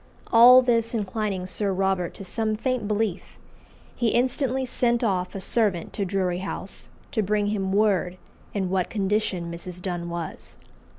[0.33, 3.37] All this inclining Sir Robert to some faint belief,
[3.95, 8.17] he instantly sent off a servant to Drury House to bring him word
[8.51, 9.79] in what condition Mrs.
[9.79, 10.57] Donne was.